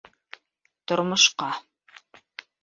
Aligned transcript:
Тормошҡа... 0.91 1.51